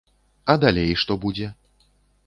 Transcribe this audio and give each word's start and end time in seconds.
А 0.53 0.55
далей 0.63 0.91
што 1.03 1.19
будзе? 1.27 1.55